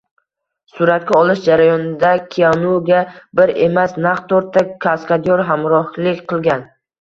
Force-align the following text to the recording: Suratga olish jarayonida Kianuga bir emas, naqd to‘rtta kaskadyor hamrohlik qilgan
Suratga 0.75 1.17
olish 1.17 1.43
jarayonida 1.49 2.13
Kianuga 2.35 3.01
bir 3.41 3.53
emas, 3.67 3.93
naqd 4.07 4.27
to‘rtta 4.33 4.65
kaskadyor 4.87 5.45
hamrohlik 5.51 6.27
qilgan 6.35 6.67